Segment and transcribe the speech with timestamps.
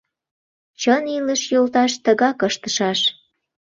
[0.81, 2.99] Чын илыш йолташ тыгак ыштышаш.